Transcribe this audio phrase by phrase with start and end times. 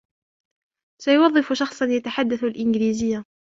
[1.01, 3.23] سيوظف شخصا يتحدث الإنجليزية.